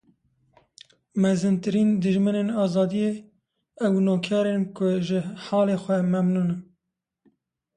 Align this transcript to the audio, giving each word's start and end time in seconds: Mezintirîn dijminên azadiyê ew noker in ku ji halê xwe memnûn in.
Mezintirîn 1.21 1.89
dijminên 2.03 2.49
azadiyê 2.63 3.11
ew 3.85 3.95
noker 4.05 4.45
in 4.55 4.63
ku 4.75 4.87
ji 5.05 5.19
halê 5.43 5.77
xwe 5.83 5.97
memnûn 6.11 6.49
in. 6.55 6.61